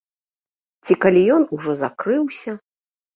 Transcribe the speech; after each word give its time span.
Ці 0.87 0.93
калі 1.03 1.21
ён 1.35 1.45
ужо 1.57 1.75
закрыўся. 1.83 2.57